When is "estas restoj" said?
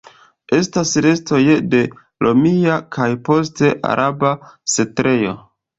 0.59-1.41